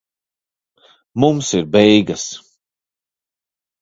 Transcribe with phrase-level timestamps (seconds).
[1.19, 2.25] Mums ir beigas.